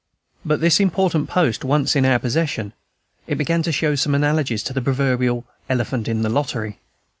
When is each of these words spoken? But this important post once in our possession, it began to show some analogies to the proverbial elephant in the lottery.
But 0.43 0.61
this 0.61 0.79
important 0.79 1.29
post 1.29 1.63
once 1.63 1.95
in 1.95 2.05
our 2.05 2.17
possession, 2.17 2.73
it 3.27 3.35
began 3.37 3.61
to 3.61 3.71
show 3.71 3.93
some 3.93 4.15
analogies 4.15 4.63
to 4.63 4.73
the 4.73 4.81
proverbial 4.81 5.45
elephant 5.69 6.07
in 6.07 6.23
the 6.23 6.29
lottery. 6.29 6.79